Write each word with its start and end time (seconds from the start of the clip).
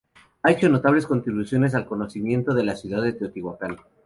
Ha 0.41 0.51
hecho 0.51 0.67
notables 0.67 1.05
contribuciones 1.05 1.75
al 1.75 1.85
conocimiento 1.85 2.55
de 2.55 2.63
la 2.63 2.75
ciudad 2.75 3.03
de 3.03 3.13
Teotihuacán. 3.13 3.77